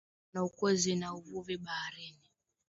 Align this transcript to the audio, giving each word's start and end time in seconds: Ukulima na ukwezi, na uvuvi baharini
Ukulima 0.03 0.31
na 0.33 0.39
ukwezi, 0.47 0.91
na 1.01 1.07
uvuvi 1.19 1.55
baharini 1.63 2.27